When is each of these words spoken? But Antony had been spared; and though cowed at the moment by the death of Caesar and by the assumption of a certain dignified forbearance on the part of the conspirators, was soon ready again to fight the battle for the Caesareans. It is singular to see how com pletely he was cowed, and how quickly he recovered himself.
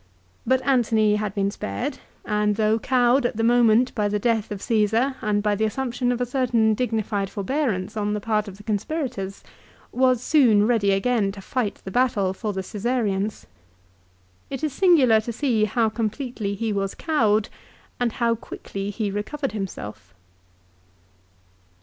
But 0.47 0.63
Antony 0.65 1.17
had 1.17 1.35
been 1.35 1.51
spared; 1.51 1.99
and 2.25 2.55
though 2.55 2.79
cowed 2.79 3.23
at 3.23 3.37
the 3.37 3.43
moment 3.43 3.93
by 3.93 4.07
the 4.07 4.17
death 4.17 4.49
of 4.49 4.59
Caesar 4.63 5.13
and 5.21 5.43
by 5.43 5.53
the 5.53 5.65
assumption 5.65 6.11
of 6.11 6.19
a 6.19 6.25
certain 6.25 6.73
dignified 6.73 7.29
forbearance 7.29 7.95
on 7.95 8.15
the 8.15 8.19
part 8.19 8.47
of 8.47 8.57
the 8.57 8.63
conspirators, 8.63 9.43
was 9.91 10.23
soon 10.23 10.65
ready 10.65 10.89
again 10.89 11.31
to 11.33 11.39
fight 11.39 11.81
the 11.83 11.91
battle 11.91 12.33
for 12.33 12.51
the 12.51 12.63
Caesareans. 12.63 13.45
It 14.49 14.63
is 14.63 14.73
singular 14.73 15.21
to 15.21 15.31
see 15.31 15.65
how 15.65 15.87
com 15.91 16.09
pletely 16.09 16.57
he 16.57 16.73
was 16.73 16.95
cowed, 16.95 17.49
and 17.99 18.13
how 18.13 18.33
quickly 18.33 18.89
he 18.89 19.11
recovered 19.11 19.51
himself. 19.51 20.15